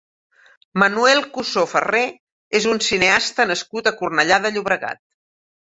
Manuel 0.83 1.21
Cussó-Ferrer 1.35 2.03
és 2.61 2.67
un 2.73 2.83
cineasta 2.89 3.49
nascut 3.53 3.93
a 3.95 3.99
Cornellà 4.03 4.45
de 4.49 4.55
Llobregat. 4.57 5.07